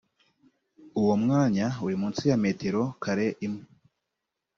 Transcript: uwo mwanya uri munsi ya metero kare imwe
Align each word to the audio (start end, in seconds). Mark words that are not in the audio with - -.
uwo 1.01 1.13
mwanya 1.23 1.65
uri 1.85 1.95
munsi 2.01 2.23
ya 2.31 2.37
metero 2.43 2.81
kare 3.03 3.27
imwe 3.45 3.63